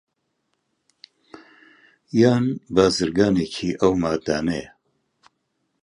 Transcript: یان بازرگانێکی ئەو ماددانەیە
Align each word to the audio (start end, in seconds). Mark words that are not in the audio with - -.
یان 2.19 2.45
بازرگانێکی 2.75 3.69
ئەو 3.81 3.93
ماددانەیە 4.01 4.67